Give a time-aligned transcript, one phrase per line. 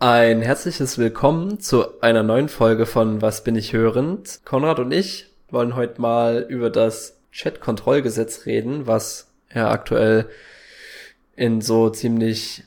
[0.00, 4.38] Ein herzliches Willkommen zu einer neuen Folge von Was bin ich hörend?
[4.44, 10.28] Konrad und ich wollen heute mal über das Chat-Kontrollgesetz reden, was ja aktuell
[11.34, 12.62] in so ziemlich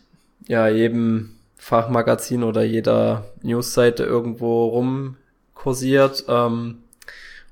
[0.46, 6.26] ja jedem Fachmagazin oder jeder Newsseite irgendwo rumkursiert.
[6.28, 6.84] Ähm,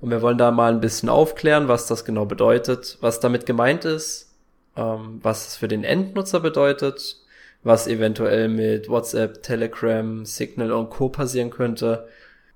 [0.02, 3.86] und wir wollen da mal ein bisschen aufklären, was das genau bedeutet, was damit gemeint
[3.86, 4.30] ist,
[4.76, 7.16] ähm, was es für den Endnutzer bedeutet
[7.64, 11.10] was eventuell mit WhatsApp, Telegram, Signal und Co.
[11.10, 12.08] passieren könnte.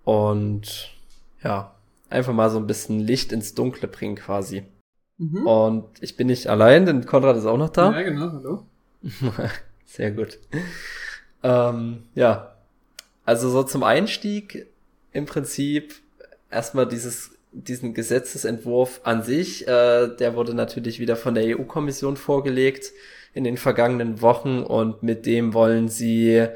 [0.03, 0.91] Und
[1.43, 1.73] ja,
[2.09, 4.63] einfach mal so ein bisschen Licht ins Dunkle bringen quasi.
[5.17, 5.45] Mhm.
[5.45, 7.91] Und ich bin nicht allein, denn Konrad ist auch noch da.
[7.91, 8.65] Ja, genau, hallo.
[9.85, 10.39] Sehr gut.
[11.43, 12.55] Ähm, ja,
[13.25, 14.67] also so zum Einstieg
[15.11, 15.95] im Prinzip
[16.49, 22.91] erstmal dieses diesen Gesetzesentwurf an sich, äh, der wurde natürlich wieder von der EU-Kommission vorgelegt
[23.33, 26.49] in den vergangenen Wochen und mit dem wollen sie äh,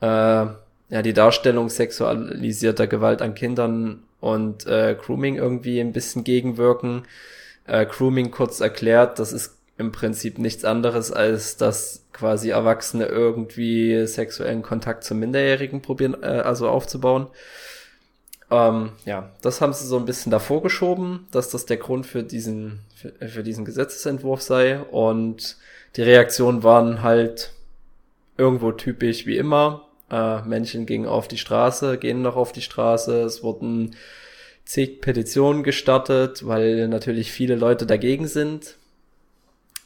[0.00, 7.04] ja die Darstellung sexualisierter Gewalt an Kindern und äh, Grooming irgendwie ein bisschen gegenwirken.
[7.66, 14.06] Äh, Grooming kurz erklärt, das ist im Prinzip nichts anderes, als dass quasi Erwachsene irgendwie
[14.06, 17.28] sexuellen Kontakt zu Minderjährigen probieren, äh, also aufzubauen.
[18.50, 22.22] Ähm, ja, das haben sie so ein bisschen davor geschoben, dass das der Grund für
[22.22, 24.80] diesen, für, für diesen Gesetzesentwurf sei.
[24.80, 25.56] Und
[25.96, 27.52] die Reaktionen waren halt
[28.36, 29.88] irgendwo typisch wie immer.
[30.10, 33.22] Äh, Menschen gingen auf die Straße, gehen noch auf die Straße.
[33.22, 33.96] Es wurden
[34.64, 38.76] zig Petitionen gestartet, weil natürlich viele Leute dagegen sind.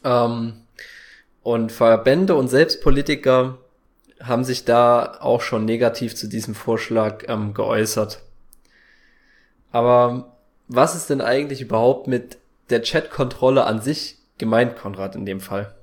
[0.04, 0.54] Ähm,
[1.42, 3.58] und Verbände und selbst Politiker
[4.22, 8.22] haben sich da auch schon negativ zu diesem Vorschlag ähm, geäußert.
[9.72, 10.36] Aber
[10.68, 12.38] was ist denn eigentlich überhaupt mit
[12.70, 15.74] der Chat-Kontrolle an sich gemeint, Konrad, in dem Fall?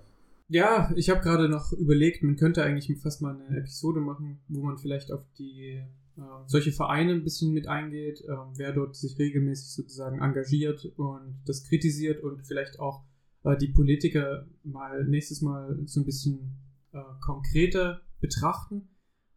[0.48, 4.64] Ja, ich habe gerade noch überlegt, man könnte eigentlich fast mal eine Episode machen, wo
[4.64, 5.84] man vielleicht auf die
[6.17, 11.40] äh, solche Vereine ein bisschen mit eingeht, äh, wer dort sich regelmäßig sozusagen engagiert und
[11.45, 13.04] das kritisiert und vielleicht auch
[13.44, 16.58] äh, die Politiker mal nächstes Mal so ein bisschen
[16.94, 18.89] äh, konkreter betrachten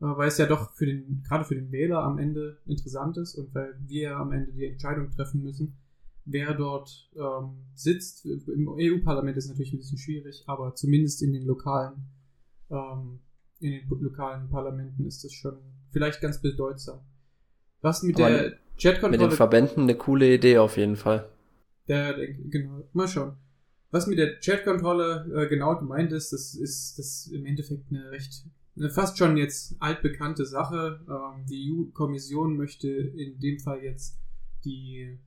[0.08, 3.54] weil es ja doch für den, gerade für den Wähler am Ende interessant ist und
[3.54, 5.76] weil wir am Ende die Entscheidung treffen müssen,
[6.24, 8.26] wer dort ähm, sitzt.
[8.26, 12.08] Im EU-Parlament ist natürlich ein bisschen schwierig, aber zumindest in den lokalen,
[12.70, 13.20] ähm,
[13.60, 15.58] in den lokalen Parlamenten ist das schon
[15.92, 17.00] vielleicht ganz bedeutsam.
[17.80, 19.10] Was mit aber der Chatkontrolle.
[19.10, 21.28] Mit den Verbänden eine coole Idee auf jeden Fall.
[21.86, 23.36] Der, der, genau, mal schauen.
[23.92, 28.46] Was mit der Chatkontrolle äh, genau gemeint ist, das ist das im Endeffekt eine recht
[28.76, 31.00] eine fast schon jetzt altbekannte Sache.
[31.08, 34.18] Ähm, die EU-Kommission möchte in dem Fall jetzt
[34.64, 35.18] die,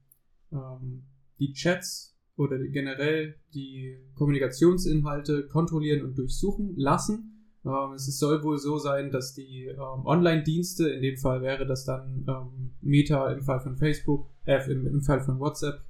[0.51, 1.03] ähm,
[1.39, 7.35] die Chats oder generell die Kommunikationsinhalte kontrollieren und durchsuchen lassen.
[7.65, 11.85] Ähm, es soll wohl so sein, dass die ähm, Online-Dienste, in dem Fall wäre das
[11.85, 15.81] dann ähm, Meta im Fall von Facebook, äh, im, im Fall von WhatsApp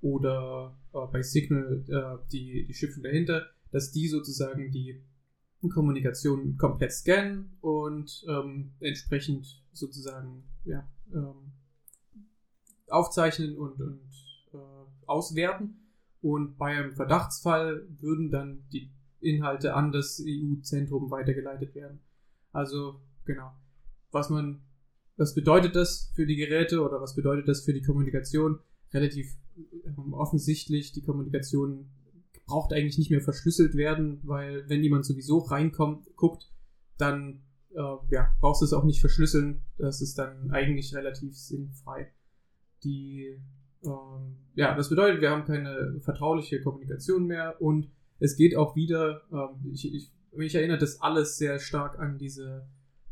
[0.00, 5.02] oder äh, bei Signal äh, die, die Schiffen dahinter, dass die sozusagen die
[5.70, 11.52] Kommunikation komplett scannen und ähm, entsprechend sozusagen ja, ähm,
[12.88, 14.00] aufzeichnen und, und
[14.52, 15.78] äh, auswerten.
[16.20, 18.90] Und bei einem Verdachtsfall würden dann die
[19.20, 22.00] Inhalte an das EU-Zentrum weitergeleitet werden.
[22.52, 23.52] Also genau.
[24.10, 24.62] Was man,
[25.16, 28.58] was bedeutet das für die Geräte oder was bedeutet das für die Kommunikation?
[28.92, 29.34] Relativ
[29.84, 31.88] ähm, offensichtlich, die Kommunikation
[32.46, 36.50] braucht eigentlich nicht mehr verschlüsselt werden, weil wenn jemand sowieso reinkommt, guckt,
[36.98, 37.42] dann
[37.74, 39.62] äh, ja, brauchst du es auch nicht verschlüsseln.
[39.78, 42.12] Das ist dann eigentlich relativ sinnfrei.
[42.84, 43.40] Die,
[43.84, 47.88] ähm, ja, das bedeutet, wir haben keine vertrauliche Kommunikation mehr und
[48.18, 52.66] es geht auch wieder, ähm, ich, ich, mich erinnert das alles sehr stark an diese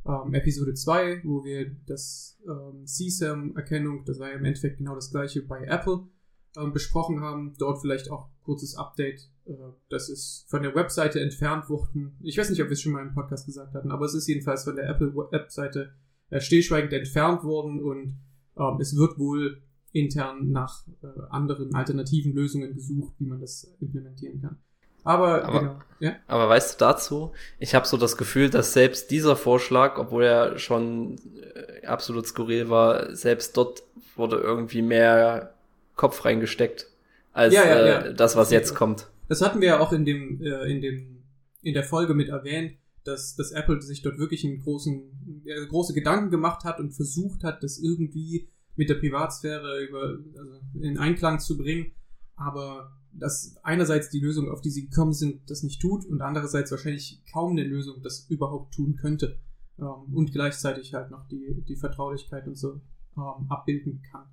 [0.07, 5.11] ähm, Episode 2, wo wir das ähm, CSAM-Erkennung, das war ja im Endeffekt genau das
[5.11, 6.07] gleiche bei Apple,
[6.57, 7.55] ähm, besprochen haben.
[7.59, 9.29] Dort vielleicht auch kurzes Update.
[9.47, 9.53] Äh,
[9.89, 12.17] das ist von der Webseite entfernt worden.
[12.21, 14.27] Ich weiß nicht, ob wir es schon mal im Podcast gesagt hatten, aber es ist
[14.27, 15.93] jedenfalls von der Apple-Webseite
[16.31, 18.17] äh, stillschweigend entfernt worden und
[18.57, 19.63] ähm, es wird wohl
[19.93, 24.59] intern nach äh, anderen alternativen Lösungen gesucht, wie man das implementieren kann.
[25.03, 26.17] Aber, aber, genau, ja?
[26.27, 30.59] aber weißt du dazu, ich habe so das Gefühl, dass selbst dieser Vorschlag, obwohl er
[30.59, 31.17] schon
[31.55, 33.83] äh, absolut skurril war, selbst dort
[34.17, 35.55] wurde irgendwie mehr
[35.97, 36.89] Kopf reingesteckt,
[37.33, 38.01] als ja, ja, ja.
[38.07, 39.11] Äh, das, was jetzt kommt.
[39.29, 41.23] Das hatten wir ja auch in dem, äh, in dem,
[41.63, 45.95] in der Folge mit erwähnt, dass, dass Apple sich dort wirklich einen großen, äh, große
[45.95, 51.39] Gedanken gemacht hat und versucht hat, das irgendwie mit der Privatsphäre über, also in Einklang
[51.39, 51.93] zu bringen.
[52.37, 56.71] Aber dass einerseits die Lösung, auf die sie gekommen sind, das nicht tut und andererseits
[56.71, 59.39] wahrscheinlich kaum eine Lösung das überhaupt tun könnte.
[59.79, 62.81] ähm, und gleichzeitig halt noch die, die Vertraulichkeit und so
[63.17, 64.27] ähm, abbilden kann.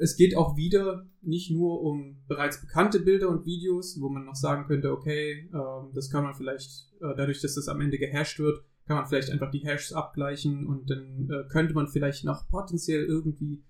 [0.00, 4.36] Es geht auch wieder nicht nur um bereits bekannte Bilder und Videos, wo man noch
[4.36, 8.38] sagen könnte, okay, ähm, das kann man vielleicht, äh, dadurch, dass das am Ende gehasht
[8.38, 12.48] wird, kann man vielleicht einfach die Hashes abgleichen und dann äh, könnte man vielleicht noch
[12.48, 13.64] potenziell irgendwie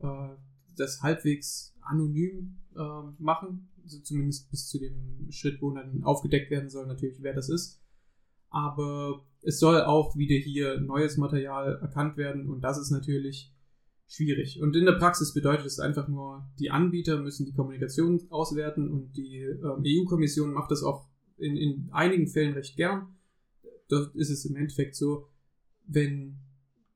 [0.00, 0.28] äh,
[0.76, 6.68] das halbwegs anonym äh, machen, also zumindest bis zu dem Schritt, wo dann aufgedeckt werden
[6.68, 7.80] soll, natürlich, wer das ist.
[8.50, 13.54] Aber es soll auch wieder hier neues Material erkannt werden und das ist natürlich
[14.08, 14.60] schwierig.
[14.60, 19.16] Und in der Praxis bedeutet es einfach nur, die Anbieter müssen die Kommunikation auswerten und
[19.16, 23.14] die ähm, EU-Kommission macht das auch in, in einigen Fällen recht gern.
[23.88, 25.28] Dort ist es im Endeffekt so,
[25.86, 26.38] wenn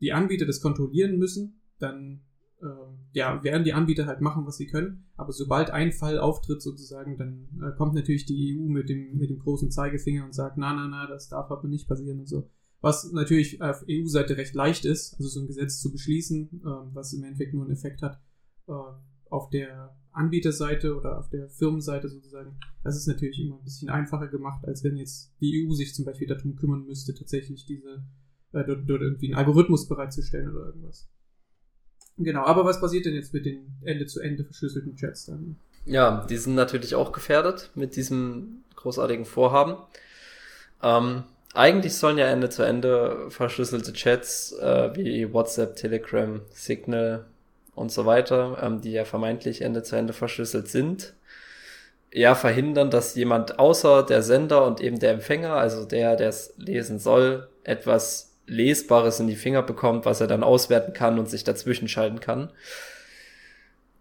[0.00, 2.22] die Anbieter das kontrollieren müssen, dann
[2.60, 2.66] äh,
[3.12, 5.06] ja, werden die Anbieter halt machen, was sie können.
[5.16, 9.30] Aber sobald ein Fall auftritt sozusagen, dann äh, kommt natürlich die EU mit dem, mit
[9.30, 12.50] dem großen Zeigefinger und sagt, na, na, na, das darf aber nicht passieren und so.
[12.82, 17.12] Was natürlich auf EU-Seite recht leicht ist, also so ein Gesetz zu beschließen, äh, was
[17.12, 18.20] im Endeffekt nur einen Effekt hat
[18.68, 18.72] äh,
[19.30, 22.58] auf der Anbieterseite oder auf der Firmenseite sozusagen.
[22.82, 26.04] Das ist natürlich immer ein bisschen einfacher gemacht, als wenn jetzt die EU sich zum
[26.04, 28.04] Beispiel darum kümmern müsste, tatsächlich diese
[28.52, 31.08] äh, dort, dort irgendwie einen Algorithmus bereitzustellen oder irgendwas.
[32.18, 35.56] Genau, aber was passiert denn jetzt mit den Ende-zu-Ende verschlüsselten Chats dann?
[35.86, 39.76] Ja, die sind natürlich auch gefährdet mit diesem großartigen Vorhaben.
[40.82, 47.26] Ähm, eigentlich sollen ja Ende zu Ende verschlüsselte Chats äh, wie WhatsApp, Telegram, Signal
[47.74, 51.14] und so weiter, ähm, die ja vermeintlich Ende zu Ende verschlüsselt sind,
[52.12, 56.54] ja verhindern, dass jemand außer der Sender und eben der Empfänger, also der, der es
[56.56, 61.44] lesen soll, etwas Lesbares in die Finger bekommt, was er dann auswerten kann und sich
[61.44, 62.50] dazwischen schalten kann.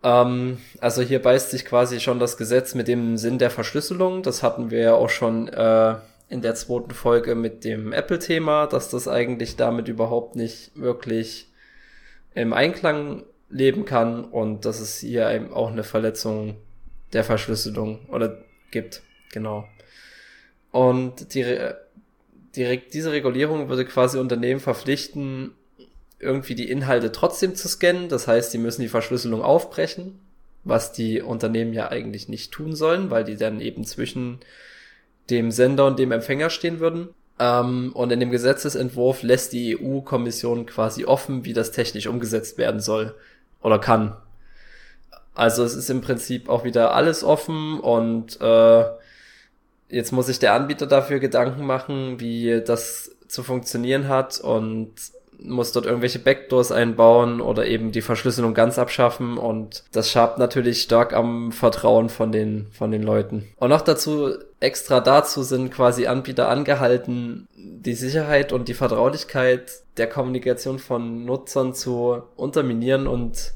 [0.04, 4.24] Ähm, also hier beißt sich quasi schon das Gesetz mit dem Sinn der Verschlüsselung.
[4.24, 5.96] Das hatten wir ja auch schon äh,
[6.32, 11.50] in der zweiten Folge mit dem Apple-Thema, dass das eigentlich damit überhaupt nicht wirklich
[12.34, 16.56] im Einklang leben kann und dass es hier eben auch eine Verletzung
[17.12, 18.38] der Verschlüsselung oder
[18.72, 19.02] gibt.
[19.34, 19.68] Genau.
[20.72, 21.44] Und die
[22.56, 25.52] direkt diese Regulierung würde quasi Unternehmen verpflichten,
[26.18, 28.08] irgendwie die Inhalte trotzdem zu scannen.
[28.08, 30.18] Das heißt, die müssen die Verschlüsselung aufbrechen,
[30.64, 34.40] was die Unternehmen ja eigentlich nicht tun sollen, weil die dann eben zwischen
[35.32, 37.10] dem Sender und dem Empfänger stehen würden.
[37.40, 42.80] Ähm, und in dem Gesetzesentwurf lässt die EU-Kommission quasi offen, wie das technisch umgesetzt werden
[42.80, 43.16] soll
[43.62, 44.16] oder kann.
[45.34, 48.86] Also es ist im Prinzip auch wieder alles offen und äh,
[49.90, 54.94] jetzt muss sich der Anbieter dafür Gedanken machen, wie das zu funktionieren hat und
[55.44, 60.82] muss dort irgendwelche Backdoors einbauen oder eben die Verschlüsselung ganz abschaffen und das schabt natürlich
[60.82, 63.48] stark am Vertrauen von den, von den Leuten.
[63.58, 70.08] Und noch dazu, extra dazu sind quasi Anbieter angehalten, die Sicherheit und die Vertraulichkeit der
[70.08, 73.54] Kommunikation von Nutzern zu unterminieren und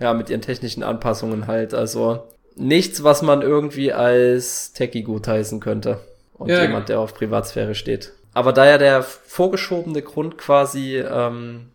[0.00, 1.74] ja, mit ihren technischen Anpassungen halt.
[1.74, 2.24] Also
[2.56, 6.00] nichts, was man irgendwie als Techie gutheißen könnte.
[6.34, 8.12] Und ja, jemand, der auf Privatsphäre steht.
[8.32, 11.70] Aber da ja der vorgeschobene Grund quasi ähm,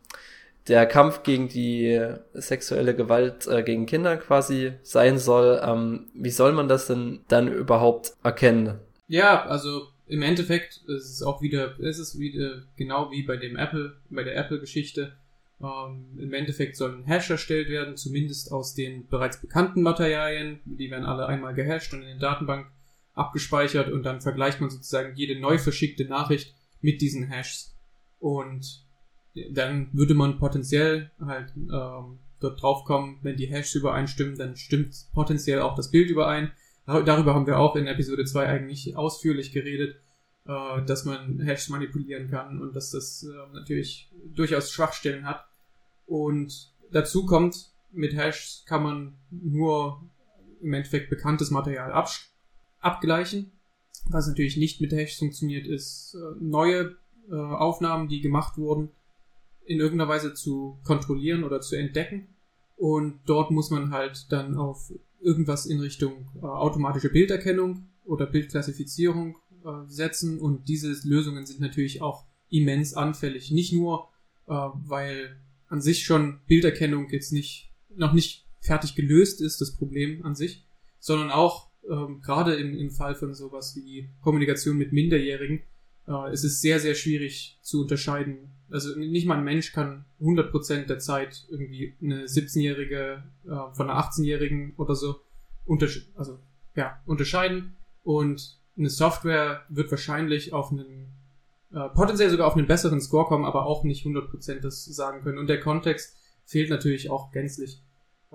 [0.67, 2.01] der Kampf gegen die
[2.33, 7.47] sexuelle Gewalt äh, gegen Kinder quasi sein soll, ähm, wie soll man das denn dann
[7.51, 8.79] überhaupt erkennen?
[9.07, 13.57] Ja, also im Endeffekt ist es auch wieder, ist es wieder genau wie bei dem
[13.57, 15.13] Apple, bei der Apple-Geschichte.
[15.61, 20.59] Ähm, Im Endeffekt soll ein Hash erstellt werden, zumindest aus den bereits bekannten Materialien.
[20.65, 22.67] Die werden alle einmal gehasht und in den Datenbank
[23.15, 27.75] abgespeichert und dann vergleicht man sozusagen jede neu verschickte Nachricht mit diesen Hashs.
[28.19, 28.85] Und
[29.51, 35.61] dann würde man potenziell halt ähm, dort draufkommen, wenn die Hashs übereinstimmen, dann stimmt potenziell
[35.61, 36.51] auch das Bild überein.
[36.85, 39.95] Darüber haben wir auch in Episode 2 eigentlich ausführlich geredet
[40.47, 45.43] äh, dass man Hashs manipulieren kann und dass das äh, natürlich durchaus Schwachstellen hat.
[46.05, 50.07] Und dazu kommt, mit Hashs kann man nur
[50.61, 51.91] im Endeffekt bekanntes Material
[52.85, 53.51] abgleichen.
[54.09, 56.95] Was natürlich nicht mit Hashs funktioniert, ist äh, neue
[57.29, 58.91] äh, Aufnahmen, die gemacht wurden,
[59.65, 62.27] in irgendeiner Weise zu kontrollieren oder zu entdecken.
[62.77, 69.37] Und dort muss man halt dann auf irgendwas in Richtung äh, automatische Bilderkennung oder Bildklassifizierung
[69.87, 73.49] setzen und diese Lösungen sind natürlich auch immens anfällig.
[73.49, 74.09] Nicht nur,
[74.45, 75.39] weil
[75.69, 80.67] an sich schon Bilderkennung jetzt nicht, noch nicht fertig gelöst ist, das Problem an sich,
[80.99, 85.61] sondern auch ähm, gerade im, im Fall von sowas wie Kommunikation mit Minderjährigen,
[86.07, 88.51] äh, es ist sehr, sehr schwierig zu unterscheiden.
[88.69, 93.99] Also nicht mal ein Mensch kann 100% der Zeit irgendwie eine 17-Jährige äh, von einer
[93.99, 95.21] 18-Jährigen oder so
[95.65, 96.39] untersch also,
[96.75, 97.75] ja, unterscheiden.
[98.03, 101.13] Und eine Software wird wahrscheinlich auf einen
[101.71, 105.37] äh, potenziell sogar auf einen besseren Score kommen, aber auch nicht 100% das sagen können.
[105.37, 107.81] Und der Kontext fehlt natürlich auch gänzlich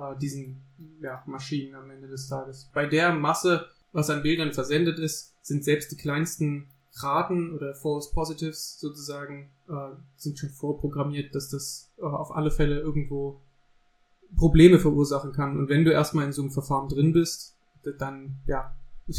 [0.00, 0.62] äh, diesen
[1.00, 2.70] ja, Maschinen am Ende des Tages.
[2.72, 8.10] Bei der Masse, was an Bildern versendet ist, sind selbst die kleinsten Raten oder False
[8.12, 13.40] Positives sozusagen äh, sind schon vorprogrammiert, dass das äh, auf alle Fälle irgendwo
[14.36, 15.58] Probleme verursachen kann.
[15.58, 17.56] Und wenn du erstmal in so einem Verfahren drin bist,
[17.98, 18.74] dann, ja,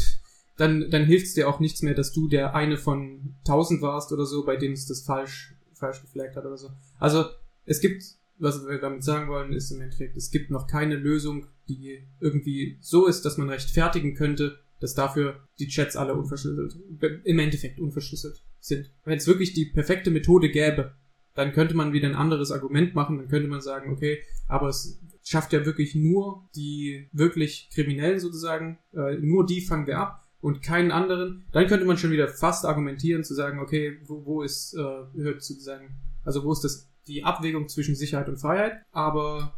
[0.56, 4.12] dann, dann hilft es dir auch nichts mehr, dass du der eine von tausend warst
[4.12, 6.70] oder so, bei dem es das falsch, falsch geflaggt hat oder so.
[6.98, 7.24] Also,
[7.64, 8.02] es gibt,
[8.42, 12.76] was wir damit sagen wollen, ist im Endeffekt, es gibt noch keine Lösung, die irgendwie
[12.80, 16.76] so ist, dass man rechtfertigen könnte, dass dafür die Chats alle unverschlüsselt,
[17.24, 18.90] im Endeffekt unverschlüsselt sind.
[19.04, 20.92] Wenn es wirklich die perfekte Methode gäbe,
[21.34, 24.18] dann könnte man wieder ein anderes Argument machen, dann könnte man sagen, okay,
[24.48, 29.98] aber es schafft ja wirklich nur die wirklich Kriminellen sozusagen, äh, nur die fangen wir
[29.98, 31.46] ab und keinen anderen.
[31.52, 34.78] Dann könnte man schon wieder fast argumentieren zu sagen, okay, wo, wo ist, äh,
[35.16, 35.94] hört sozusagen,
[36.24, 39.54] also wo ist das die Abwägung zwischen Sicherheit und Freiheit, aber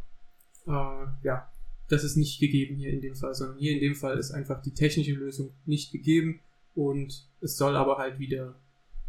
[0.67, 0.71] äh,
[1.23, 1.49] ja,
[1.89, 4.61] das ist nicht gegeben hier in dem Fall, sondern hier in dem Fall ist einfach
[4.61, 6.39] die technische Lösung nicht gegeben
[6.73, 8.55] und es soll aber halt wieder,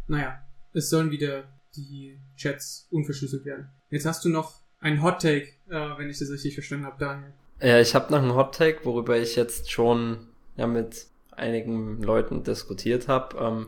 [0.07, 0.41] naja,
[0.73, 3.69] es sollen wieder die Chats unverschlüsselt werden.
[3.89, 7.33] Jetzt hast du noch ein Hot Take, äh, wenn ich das richtig verstanden habe, Daniel.
[7.61, 12.43] Ja, ich habe noch einen Hot Take, worüber ich jetzt schon ja mit einigen Leuten
[12.43, 13.37] diskutiert habe.
[13.39, 13.65] Ähm,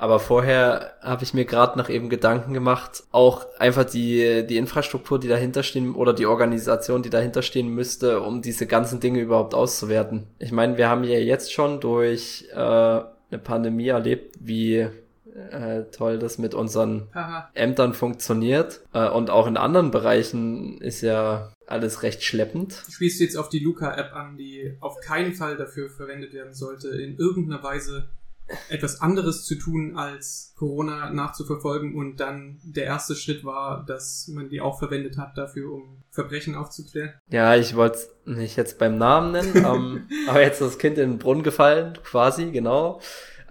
[0.00, 5.20] aber vorher habe ich mir gerade noch eben Gedanken gemacht, auch einfach die, die Infrastruktur,
[5.20, 9.54] die dahinter stehen oder die Organisation, die dahinter stehen müsste, um diese ganzen Dinge überhaupt
[9.54, 10.26] auszuwerten.
[10.38, 14.88] Ich meine, wir haben ja jetzt schon durch äh, eine Pandemie erlebt, wie
[15.50, 17.50] äh, toll das mit unseren Aha.
[17.54, 18.80] Ämtern funktioniert.
[18.94, 22.82] Äh, und auch in anderen Bereichen ist ja alles recht schleppend.
[22.86, 26.88] Du spielst jetzt auf die Luca-App an, die auf keinen Fall dafür verwendet werden sollte,
[26.88, 28.08] in irgendeiner Weise
[28.68, 31.94] etwas anderes zu tun, als Corona nachzuverfolgen.
[31.94, 36.54] Und dann der erste Schritt war, dass man die auch verwendet hat dafür, um Verbrechen
[36.54, 37.14] aufzuklären.
[37.28, 40.98] Ja, ich wollte es nicht jetzt beim Namen nennen, ähm, aber jetzt ist das Kind
[40.98, 43.00] in den Brunnen gefallen, quasi, genau.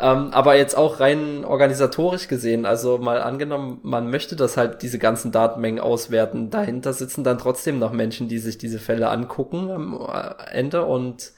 [0.01, 4.97] Ähm, aber jetzt auch rein organisatorisch gesehen, also mal angenommen, man möchte das halt diese
[4.97, 6.49] ganzen Datenmengen auswerten.
[6.49, 10.09] Dahinter sitzen dann trotzdem noch Menschen, die sich diese Fälle angucken am
[10.51, 11.33] Ende und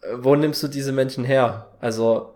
[0.00, 1.66] äh, wo nimmst du diese Menschen her?
[1.80, 2.34] Also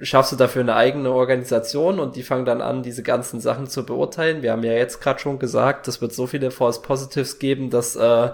[0.00, 3.84] schaffst du dafür eine eigene Organisation und die fangen dann an, diese ganzen Sachen zu
[3.84, 4.42] beurteilen.
[4.42, 7.96] Wir haben ja jetzt gerade schon gesagt, es wird so viele False Positives geben, dass
[7.96, 8.30] äh,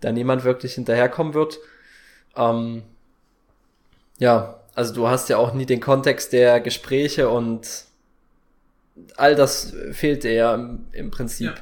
[0.00, 1.58] da niemand wirklich hinterherkommen wird.
[2.36, 2.82] Ähm,
[4.18, 7.84] ja, also du hast ja auch nie den Kontext der Gespräche und
[9.16, 11.48] all das fehlt dir ja im, im Prinzip.
[11.48, 11.54] Ja.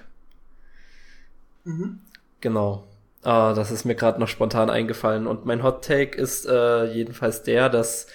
[1.65, 2.01] Mhm.
[2.41, 2.85] Genau.
[3.23, 5.27] Ah, das ist mir gerade noch spontan eingefallen.
[5.27, 8.09] Und mein Hot Take ist äh, jedenfalls der, dass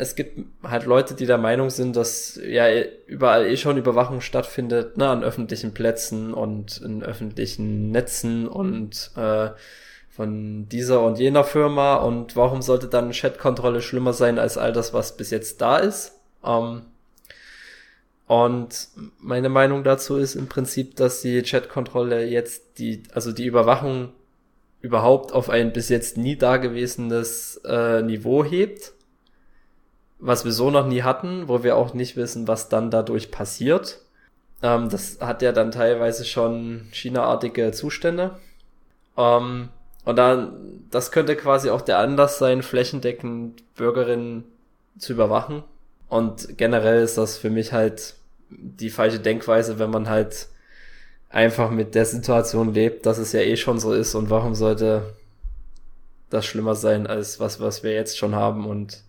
[0.00, 2.64] es gibt halt Leute, die der Meinung sind, dass ja
[3.06, 9.50] überall eh schon Überwachung stattfindet, ne, an öffentlichen Plätzen und in öffentlichen Netzen und äh,
[10.20, 14.92] von dieser und jener Firma und warum sollte dann Chatkontrolle schlimmer sein als all das,
[14.92, 16.12] was bis jetzt da ist?
[16.44, 16.82] Ähm,
[18.26, 24.10] und meine Meinung dazu ist im Prinzip, dass die Chatkontrolle jetzt die, also die Überwachung
[24.82, 28.92] überhaupt auf ein bis jetzt nie dagewesenes äh, Niveau hebt
[30.20, 34.02] was wir so noch nie hatten, wo wir auch nicht wissen, was dann dadurch passiert.
[34.62, 38.38] Ähm, das hat ja dann teilweise schon China-artige Zustände.
[39.16, 39.70] Ähm,
[40.04, 44.44] und dann, das könnte quasi auch der Anlass sein, flächendeckend Bürgerinnen
[44.98, 45.62] zu überwachen.
[46.08, 48.14] Und generell ist das für mich halt
[48.50, 50.48] die falsche Denkweise, wenn man halt
[51.28, 55.14] einfach mit der Situation lebt, dass es ja eh schon so ist und warum sollte
[56.28, 59.02] das schlimmer sein als was, was wir jetzt schon haben und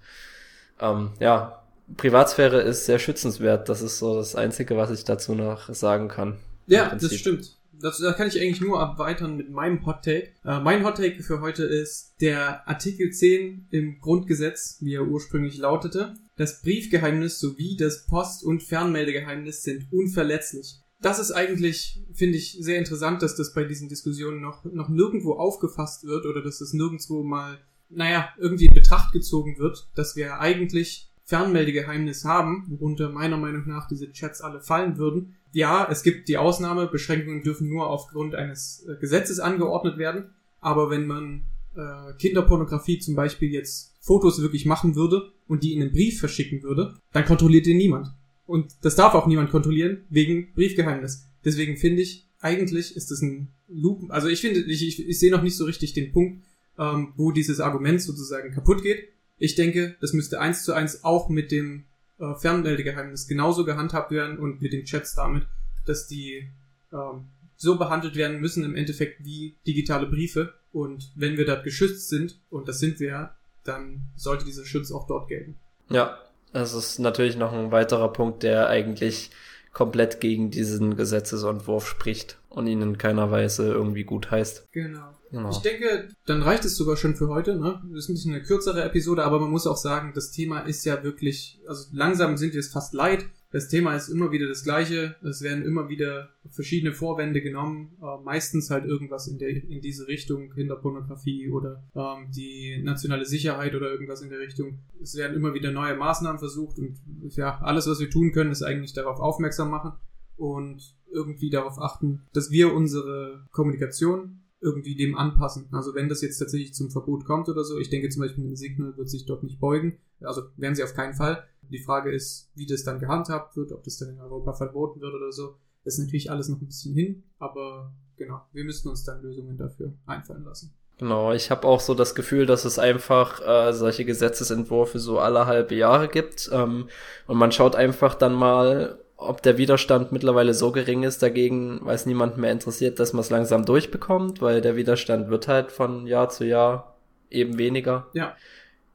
[0.79, 1.63] ähm, ja,
[1.97, 3.69] Privatsphäre ist sehr schützenswert.
[3.69, 6.37] Das ist so das Einzige, was ich dazu noch sagen kann.
[6.67, 7.55] Ja, das stimmt.
[7.81, 10.29] Das, das kann ich eigentlich nur erweitern mit meinem Hot Take.
[10.45, 15.57] Äh, mein Hot Take für heute ist der Artikel 10 im Grundgesetz, wie er ursprünglich
[15.57, 16.15] lautete.
[16.37, 20.79] Das Briefgeheimnis sowie das Post- und Fernmeldegeheimnis sind unverletzlich.
[21.01, 25.33] Das ist eigentlich, finde ich, sehr interessant, dass das bei diesen Diskussionen noch, noch nirgendwo
[25.33, 27.59] aufgefasst wird oder dass es nirgendwo mal
[27.93, 33.87] naja, irgendwie in Betracht gezogen wird, dass wir eigentlich Fernmeldegeheimnis haben, worunter meiner Meinung nach
[33.87, 35.35] diese Chats alle fallen würden.
[35.53, 40.89] Ja, es gibt die Ausnahme, Beschränkungen dürfen nur aufgrund eines äh, Gesetzes angeordnet werden, aber
[40.89, 41.43] wenn man
[41.75, 46.63] äh, Kinderpornografie zum Beispiel jetzt Fotos wirklich machen würde und die in einen Brief verschicken
[46.63, 48.07] würde, dann kontrolliert den niemand.
[48.45, 51.27] Und das darf auch niemand kontrollieren, wegen Briefgeheimnis.
[51.45, 55.31] Deswegen finde ich, eigentlich ist das ein Loop, also ich finde, ich, ich, ich sehe
[55.31, 56.43] noch nicht so richtig den Punkt,
[56.77, 59.09] ähm, wo dieses Argument sozusagen kaputt geht.
[59.37, 61.85] Ich denke, das müsste eins zu eins auch mit dem
[62.21, 65.47] äh, Fernmeldegeheimnis genauso gehandhabt werden und mit den Chats damit,
[65.85, 66.49] dass die
[66.93, 67.25] ähm,
[67.57, 70.53] so behandelt werden müssen im Endeffekt wie digitale Briefe.
[70.71, 73.31] Und wenn wir dort geschützt sind, und das sind wir,
[73.63, 75.59] dann sollte dieser Schutz auch dort gelten.
[75.89, 76.17] Ja,
[76.53, 79.31] das ist natürlich noch ein weiterer Punkt, der eigentlich
[79.73, 84.71] komplett gegen diesen Gesetzesentwurf spricht und ihn in keiner Weise irgendwie gut heißt.
[84.71, 85.15] Genau.
[85.31, 85.49] Genau.
[85.49, 87.55] Ich denke, dann reicht es sogar schon für heute.
[87.55, 87.81] Ne?
[87.89, 90.85] Das ist ein bisschen eine kürzere Episode, aber man muss auch sagen, das Thema ist
[90.85, 93.25] ja wirklich, also langsam sind wir es fast leid.
[93.51, 95.15] Das Thema ist immer wieder das gleiche.
[95.23, 100.07] Es werden immer wieder verschiedene Vorwände genommen, äh, meistens halt irgendwas in, der, in diese
[100.07, 104.79] Richtung, Kinderpornografie oder ähm, die nationale Sicherheit oder irgendwas in der Richtung.
[105.01, 106.97] Es werden immer wieder neue Maßnahmen versucht und
[107.35, 109.93] ja, alles, was wir tun können, ist eigentlich darauf aufmerksam machen
[110.37, 115.67] und irgendwie darauf achten, dass wir unsere Kommunikation irgendwie dem anpassen.
[115.71, 118.55] Also wenn das jetzt tatsächlich zum Verbot kommt oder so, ich denke zum Beispiel ein
[118.55, 121.43] Signal wird sich dort nicht beugen, also werden sie auf keinen Fall.
[121.69, 125.13] Die Frage ist, wie das dann gehandhabt wird, ob das dann in Europa verboten wird
[125.13, 125.55] oder so.
[125.83, 129.57] Das ist natürlich alles noch ein bisschen hin, aber genau, wir müssten uns dann Lösungen
[129.57, 130.73] dafür einfallen lassen.
[130.99, 135.47] Genau, ich habe auch so das Gefühl, dass es einfach äh, solche Gesetzesentwürfe so alle
[135.47, 136.89] halbe Jahre gibt ähm,
[137.25, 141.95] und man schaut einfach dann mal, ob der Widerstand mittlerweile so gering ist dagegen, weil
[141.95, 146.07] es niemand mehr interessiert, dass man es langsam durchbekommt, weil der Widerstand wird halt von
[146.07, 146.95] Jahr zu Jahr
[147.29, 148.35] eben weniger ja.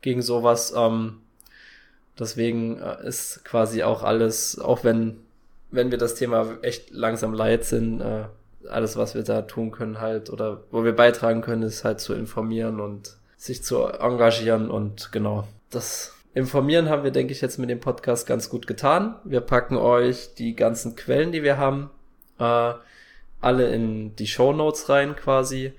[0.02, 0.74] gegen sowas.
[0.76, 1.20] Ähm,
[2.18, 5.18] deswegen äh, ist quasi auch alles, auch wenn,
[5.70, 8.24] wenn wir das Thema echt langsam leid sind, äh,
[8.68, 12.14] alles, was wir da tun können, halt, oder wo wir beitragen können, ist halt zu
[12.14, 17.70] informieren und sich zu engagieren und genau, das Informieren haben wir, denke ich, jetzt mit
[17.70, 19.16] dem Podcast ganz gut getan.
[19.24, 21.88] Wir packen euch die ganzen Quellen, die wir haben,
[22.38, 22.74] äh,
[23.40, 25.72] alle in die Show Notes rein quasi.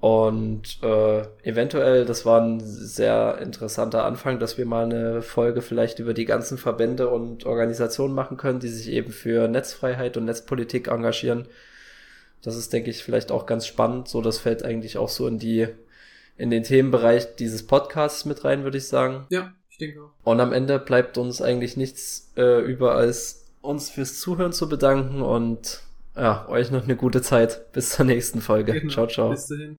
[0.00, 5.98] Und äh, eventuell, das war ein sehr interessanter Anfang, dass wir mal eine Folge vielleicht
[5.98, 10.88] über die ganzen Verbände und Organisationen machen können, die sich eben für Netzfreiheit und Netzpolitik
[10.88, 11.46] engagieren.
[12.40, 14.08] Das ist, denke ich, vielleicht auch ganz spannend.
[14.08, 15.68] So, das fällt eigentlich auch so in die
[16.38, 19.26] in den Themenbereich dieses Podcasts mit rein, würde ich sagen.
[19.28, 20.10] Ja, ich denke auch.
[20.22, 25.20] Und am Ende bleibt uns eigentlich nichts äh, über, als uns fürs Zuhören zu bedanken
[25.20, 25.82] und
[26.14, 27.72] ja, euch noch eine gute Zeit.
[27.72, 28.72] Bis zur nächsten Folge.
[28.72, 28.92] Genau.
[28.92, 29.30] Ciao, ciao.
[29.30, 29.72] Bis dahin.